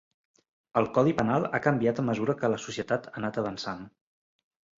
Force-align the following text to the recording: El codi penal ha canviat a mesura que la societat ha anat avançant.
El 0.79 0.87
codi 0.95 1.13
penal 1.19 1.45
ha 1.49 1.59
canviat 1.65 2.01
a 2.05 2.07
mesura 2.07 2.37
que 2.41 2.51
la 2.55 2.59
societat 2.65 3.07
ha 3.11 3.15
anat 3.23 3.39
avançant. 3.45 3.87